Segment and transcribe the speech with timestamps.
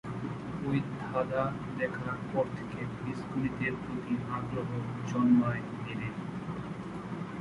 [0.63, 0.71] ঐ
[1.01, 1.43] ধাঁধা
[1.77, 4.69] দেখার পর থেকে বীজগণিতের প্রতি আগ্রহ
[5.07, 6.15] জন্মায় মেরির।